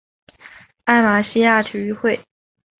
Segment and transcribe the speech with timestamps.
[0.85, 2.19] 艾马希亚体育会。